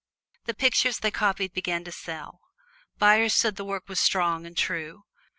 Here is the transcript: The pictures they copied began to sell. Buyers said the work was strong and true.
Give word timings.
The 0.45 0.55
pictures 0.55 0.97
they 0.97 1.11
copied 1.11 1.53
began 1.53 1.83
to 1.83 1.91
sell. 1.91 2.41
Buyers 2.97 3.35
said 3.35 3.55
the 3.55 3.63
work 3.63 3.87
was 3.87 3.99
strong 3.99 4.47
and 4.47 4.57
true. 4.57 5.03